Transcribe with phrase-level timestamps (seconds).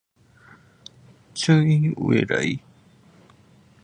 [1.35, 2.59] 初音未来